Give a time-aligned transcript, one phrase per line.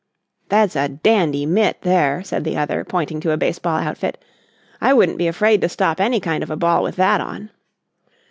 [0.49, 4.17] "That's a dandy mitt there," said the other, pointing to a baseball outfit.
[4.81, 7.51] "I wouldn't be afraid to stop any kind of a ball with that on."